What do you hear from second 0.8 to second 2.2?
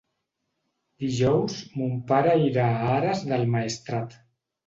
Dijous mon